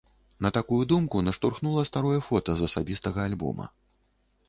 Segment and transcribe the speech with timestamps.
[0.45, 3.73] На такую думку наштурхнула старое фота з асабістага альбома.